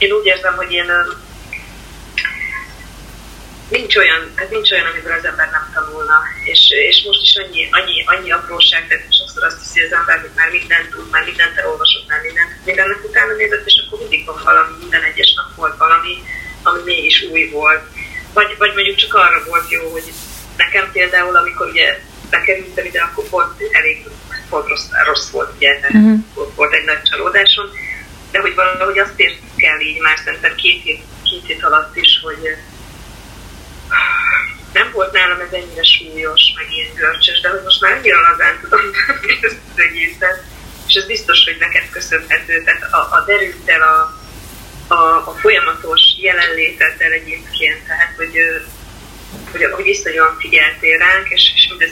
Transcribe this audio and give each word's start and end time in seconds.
én 0.00 0.12
úgy 0.12 0.26
érzem, 0.26 0.56
hogy 0.56 0.72
én 0.72 0.90
nincs 3.68 3.96
olyan, 3.96 4.22
ez 4.34 4.48
nincs 4.50 4.70
olyan, 4.70 4.86
amiből 4.86 5.12
az 5.12 5.24
ember 5.24 5.48
nem 5.50 5.66
tanulna. 5.74 6.16
És, 6.52 6.62
és 6.90 7.02
most 7.06 7.22
is 7.22 7.34
annyi, 7.42 7.62
annyi, 7.78 7.96
annyi 8.12 8.30
apróság, 8.30 8.88
tehát 8.88 9.14
sokszor 9.18 9.42
azt 9.44 9.60
hiszi 9.62 9.80
az 9.80 9.92
ember, 9.92 10.20
hogy 10.20 10.34
már 10.36 10.50
mindent 10.50 10.88
tud, 10.90 11.10
már 11.10 11.24
mindent 11.24 11.56
elolvasott, 11.58 12.08
már 12.08 12.20
mindent, 12.26 12.50
mindennek 12.64 13.04
utána 13.08 13.32
nézett, 13.32 13.66
és 13.66 13.82
akkor 13.82 13.98
mindig 13.98 14.26
van 14.26 14.40
valami, 14.44 14.72
minden 14.78 15.02
egyes 15.02 15.32
nap 15.36 15.54
volt 15.54 15.76
valami, 15.76 16.14
ami 16.62 16.80
mégis 16.84 17.22
új 17.32 17.44
volt. 17.48 17.82
Vagy, 18.32 18.50
vagy 18.58 18.74
mondjuk 18.74 18.96
csak 18.96 19.14
arra 19.14 19.44
volt 19.46 19.70
jó, 19.70 19.90
hogy 19.90 20.06
nekem 20.56 20.92
például, 20.92 21.36
amikor 21.36 21.66
ugye 21.68 22.00
bekerültem 22.30 22.84
ide, 22.84 23.00
akkor 23.00 23.24
volt 23.30 23.62
elég 23.72 24.06
volt 24.48 24.68
rossz, 24.68 24.88
rossz 25.04 25.30
volt, 25.30 25.52
ugye, 25.56 25.78
uh-huh. 25.82 26.18
volt 26.54 26.74
egy 26.74 26.84
nagy 26.84 27.02
csalódásom, 27.02 27.66
de 28.30 28.38
hogy 28.40 28.54
valahogy 28.54 28.98
azt 28.98 29.20
értük 29.20 29.49
el 29.70 29.80
így 29.80 30.00
már 30.00 30.18
szerintem 30.24 30.54
két 30.54 30.82
hét, 30.82 31.02
két 31.24 31.46
hét 31.46 31.64
alatt 31.64 31.96
is, 31.96 32.20
hogy 32.22 32.56
nem 34.72 34.90
volt 34.92 35.12
nálam 35.12 35.40
ez 35.40 35.52
ennyire 35.52 35.82
súlyos, 35.82 36.42
meg 36.56 36.72
ilyen 36.72 36.94
görcsös, 36.94 37.40
de 37.40 37.48
hogy 37.48 37.62
most 37.62 37.80
már 37.80 37.92
annyira 37.92 38.20
lazán 38.20 38.58
tudom 38.60 38.80
ezt 39.42 39.60
az 39.72 39.80
egészet, 39.88 40.44
és 40.86 40.94
ez 40.94 41.06
biztos, 41.06 41.44
hogy 41.44 41.56
neked 41.58 41.90
köszönhető, 41.90 42.62
tehát 42.64 42.82
a, 42.82 42.96
a 42.96 43.24
derültel, 43.26 43.82
a, 43.82 44.18
a, 44.94 45.28
a 45.30 45.34
folyamatos 45.40 46.00
jelenléteddel 46.16 47.12
egyébként, 47.12 47.86
tehát 47.86 48.12
hogy, 48.16 48.36
hogy, 49.50 49.64
hogy 49.72 49.86
iszonyúan 49.86 50.36
figyeltél 50.38 50.98
ránk, 50.98 51.28
és, 51.28 51.52
és 51.54 51.66
mindez, 51.68 51.90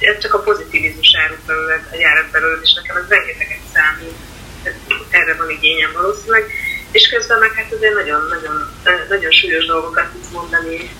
ez 0.00 0.18
csak 0.18 0.34
a 0.34 0.42
pozitivizmus 0.42 1.10
árult 1.22 1.44
belőle, 1.46 1.88
járat 1.98 2.30
belőle, 2.30 2.60
és 2.62 2.72
nekem 2.72 2.96
ez 2.96 3.08
rengeteget 3.08 3.60
számít, 3.74 4.16
erre 5.10 5.34
van 5.34 5.50
igényem 5.50 5.92
valószínűleg 5.92 6.44
és 6.92 7.08
közben 7.08 7.38
meg 7.38 7.52
hát 7.52 7.72
azért 7.72 7.94
nagyon-nagyon 7.94 8.56
nagyon 9.08 9.30
súlyos 9.30 9.66
dolgokat 9.66 10.12
tudsz 10.12 10.30
mondani 10.30 10.90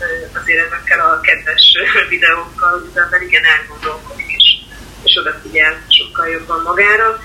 azért 0.40 0.66
ezekkel 0.66 1.00
a 1.00 1.20
kedves 1.20 1.64
videókkal, 2.14 2.72
az 2.94 3.22
igen 3.22 3.44
elgondolkodik, 3.44 4.30
és, 4.36 4.46
és 5.04 5.16
odafigyel 5.20 5.82
sokkal 5.88 6.28
jobban 6.28 6.60
magára. 6.62 7.20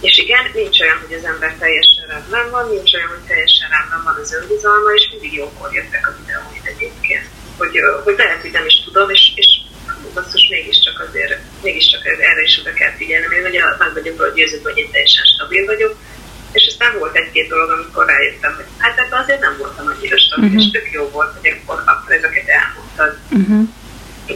És 0.00 0.18
igen, 0.18 0.50
nincs 0.54 0.80
olyan, 0.80 0.98
hogy 1.06 1.14
az 1.16 1.24
ember 1.24 1.54
teljesen 1.58 2.06
rendben 2.08 2.50
van, 2.50 2.68
nincs 2.68 2.92
olyan, 2.94 3.08
hogy 3.08 3.26
teljesen 3.26 3.68
rendben 3.68 4.02
van 4.04 4.16
az 4.22 4.34
önbizalma, 4.34 4.90
és 4.90 5.08
mindig 5.10 5.32
jókor 5.32 5.74
jöttek 5.74 6.08
a 6.08 6.16
videóid 6.18 6.66
egyébként. 6.74 7.26
Hogy, 7.58 7.74
hogy 8.04 8.14
lehet, 8.16 8.40
hogy 8.40 8.50
nem 8.50 8.66
is 8.66 8.84
tudom, 8.84 9.10
és, 9.10 9.32
és 9.34 9.48
basszus, 10.14 10.48
mégiscsak 10.48 11.00
azért, 11.08 11.38
mégiscsak 11.62 12.06
erre 12.06 12.42
is 12.42 12.58
oda 12.60 12.72
kell 12.72 12.94
figyelni. 12.96 13.36
Én 13.36 13.44
ugye 13.44 13.62
meg 13.78 13.92
vagyok 13.92 14.34
győződve, 14.34 14.70
hogy 14.70 14.78
én 14.78 14.90
teljesen 14.90 15.24
stabil 15.24 15.64
vagyok, 15.66 15.94
aztán 16.74 16.98
volt 16.98 17.16
egy-két 17.16 17.48
dolog, 17.48 17.70
amikor 17.70 18.06
rájöttem, 18.06 18.54
hogy 18.54 18.64
hát 18.78 18.98
ebben 18.98 19.20
azért 19.20 19.40
nem 19.40 19.56
voltam 19.58 19.86
annyira 19.86 20.18
stabil, 20.18 20.48
uh-huh. 20.48 20.64
és 20.64 20.70
tök 20.70 20.88
jó 20.92 21.02
volt, 21.08 21.32
hogy 21.36 21.48
akkor, 21.56 21.82
akkor 21.92 22.12
ezeket 22.12 22.48
elmondtad. 22.48 23.12
Uh-huh. 23.30 23.68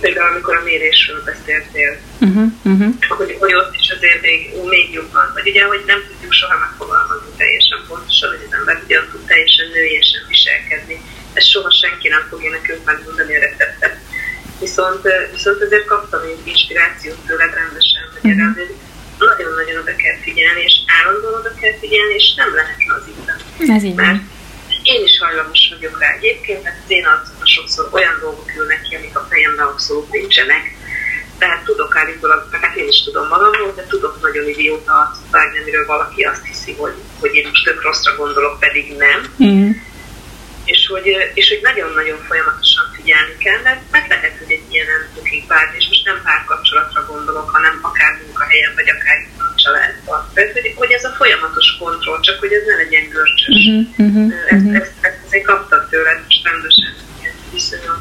Például 0.00 0.30
amikor 0.32 0.56
a 0.56 0.62
mérésről 0.70 1.22
beszéltél, 1.24 1.92
uh-huh. 2.20 2.48
Uh-huh. 2.62 2.94
Hogy, 3.08 3.36
hogy 3.42 3.54
ott 3.54 3.74
is 3.80 3.88
azért 3.96 4.20
még, 4.20 4.40
még 4.74 4.92
jobban, 4.92 5.30
vagy 5.34 5.48
ugye, 5.48 5.64
hogy 5.64 5.82
nem 5.86 6.00
tudjuk 6.08 6.32
soha 6.32 6.56
megfogalmazni 6.64 7.32
teljesen 7.36 7.80
pontosan, 7.88 8.28
hogy 8.34 8.44
az 8.48 8.54
ember 8.58 8.76
ugyan 8.84 9.04
tud 9.10 9.24
teljesen 9.30 9.68
nőiesen 9.74 10.22
viselkedni. 10.28 10.96
Ezt 11.32 11.50
soha 11.52 11.70
senki 11.82 12.08
nem 12.08 12.24
fogja 12.30 12.50
nekünk 12.50 12.84
megmondani 12.84 13.36
a 13.36 13.40
receptet. 13.40 13.96
Viszont, 14.60 15.02
viszont 15.32 15.60
azért 15.62 15.84
kaptam 15.84 16.22
én 16.30 16.38
inspirációt 16.44 17.20
tőled 17.26 17.54
rendesen, 17.62 18.02
hogy 18.12 18.30
erre 18.30 18.46
nagyon-nagyon 19.18 19.80
oda 19.82 19.94
kell 19.96 20.18
figyelni, 20.26 20.62
és 20.68 20.74
állandóan 20.98 21.34
oda 21.40 21.52
kell 21.60 21.74
figyelni, 21.80 22.14
és 22.14 22.34
nem 22.34 22.54
lehet 22.54 22.80
lazítani. 22.90 23.42
Ez 23.76 23.82
így 23.82 23.94
Mert 23.94 24.22
én 24.82 25.02
is 25.04 25.18
hajlamos 25.18 25.60
vagyok 25.74 26.00
rá 26.00 26.08
egyébként, 26.18 26.62
mert 26.62 26.76
az 26.84 26.90
én 26.90 27.06
arcomra 27.06 27.46
sokszor 27.46 27.88
olyan 27.90 28.16
dolgok 28.20 28.50
ülnek 28.56 28.82
ki, 28.82 28.94
amik 28.94 29.16
a 29.16 29.26
fejemben 29.30 29.66
abszolút 29.66 30.10
nincsenek, 30.10 30.64
tehát 31.38 31.64
tudok 31.64 31.96
állítólag, 31.96 32.48
hát 32.50 32.76
én 32.76 32.88
is 32.88 33.02
tudom 33.02 33.28
magamról, 33.28 33.72
de 33.76 33.86
tudok 33.86 34.22
nagyon 34.22 34.48
idióta 34.48 34.92
arcot 34.92 35.30
vágni, 35.30 35.58
amiről 35.58 35.86
valaki 35.86 36.22
azt 36.22 36.44
hiszi, 36.44 36.74
hogy, 36.78 36.94
hogy 37.20 37.34
én 37.34 37.46
most 37.48 37.64
tök 37.64 37.82
rosszra 37.82 38.16
gondolok, 38.16 38.58
pedig 38.58 38.96
nem. 38.96 39.34
Mm 39.44 39.70
és 40.72 40.86
hogy, 40.92 41.06
és 41.34 41.48
hogy 41.48 41.62
nagyon-nagyon 41.62 42.18
folyamatosan 42.28 42.86
figyelni 42.96 43.36
kell, 43.44 43.60
mert, 43.62 43.82
mert 43.90 44.08
lehet, 44.08 44.38
hogy 44.38 44.52
egy 44.56 44.66
ilyen 44.72 44.86
nem 44.86 45.02
bukik 45.14 45.46
bármi, 45.46 45.76
és 45.80 45.86
most 45.88 46.04
nem 46.04 46.20
párkapcsolatra 46.24 47.06
gondolok, 47.12 47.48
hanem 47.50 47.74
akár 47.88 48.12
munkahelyen, 48.22 48.72
vagy 48.78 48.88
akár 48.94 49.16
itt 49.24 49.40
a 49.46 49.46
családban. 49.62 50.20
Tehát, 50.34 50.52
hogy, 50.52 50.74
hogy 50.80 50.87
ez 50.98 51.04
a 51.10 51.16
folyamatos 51.20 51.68
kontroll, 51.78 52.20
csak 52.20 52.38
hogy 52.42 52.52
ez 52.58 52.64
ne 52.70 52.76
legyen 52.82 53.04
görcsös. 53.14 53.56
Uh-huh, 53.56 54.06
uh-huh, 54.06 54.32
ezt, 54.52 54.64
uh-huh. 54.64 54.76
ezt, 54.80 54.92
ezt, 55.08 55.20
ezt 55.34 55.44
kaptam 55.50 55.82
tőled 55.90 56.18
most 56.24 56.44
rendesen, 56.48 56.92
viszonylag 57.52 57.98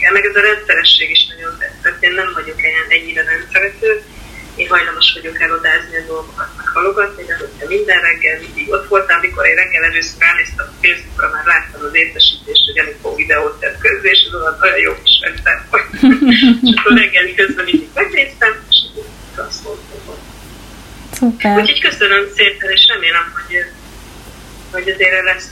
kell. 0.00 0.12
Meg 0.16 0.24
ez 0.30 0.36
a 0.40 0.46
rendszeresség 0.50 1.08
is 1.16 1.22
nagyon 1.32 1.52
tetszett. 1.62 2.02
Én 2.06 2.14
nem 2.20 2.30
vagyok 2.38 2.58
ilyen 2.62 2.88
ennyire 2.96 3.22
rendszerető, 3.32 3.90
én 4.60 4.68
hajlamos 4.68 5.08
vagyok 5.16 5.40
elodázni 5.40 5.96
a 5.96 6.04
dolgokat, 6.12 6.50
meg 6.56 6.68
halogatni, 6.76 7.22
de 7.30 7.34
hogyha 7.42 7.66
minden 7.74 8.00
reggel 8.08 8.36
mindig 8.44 8.66
ott 8.76 8.88
voltam, 8.88 9.18
amikor 9.18 9.46
én 9.46 9.58
reggel 9.62 9.84
először 9.90 10.18
ránéztem 10.26 10.66
a 10.72 10.76
Facebookra, 10.82 11.28
már 11.34 11.46
láttam 11.52 11.80
az 11.88 11.94
értesítést, 12.02 12.64
hogy 12.68 12.78
Enikó 12.82 13.08
videót 13.22 13.60
tett 13.60 13.78
közé, 13.84 14.08
és 14.16 14.22
az 14.30 14.62
olyan 14.64 14.80
jó 14.86 14.92
kis 15.02 15.16
rendszer 15.24 15.56
volt. 15.70 15.88
és 16.66 16.74
akkor 16.76 16.92
reggeli 17.02 17.34
közben 17.34 17.64
mindig 17.64 17.90
megnéztem, 17.94 18.52
és 18.70 18.78
azt 19.46 19.64
mondtam. 19.64 20.00
Szuper. 21.20 21.58
Úgyhogy 21.58 21.80
köszönöm 21.80 22.24
szépen, 22.36 22.70
és 22.70 22.86
remélem, 22.92 23.32
hogy, 23.34 23.64
hogy 24.72 24.88
azért 24.88 25.24
lesz 25.24 25.48